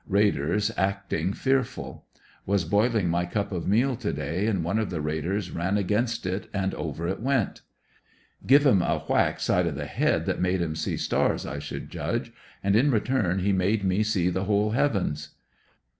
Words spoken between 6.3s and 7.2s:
AJ^DERSON VILLE DIA R 7. it and over it